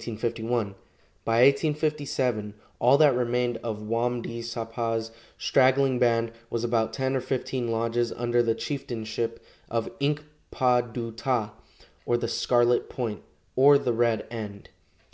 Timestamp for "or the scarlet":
12.06-12.88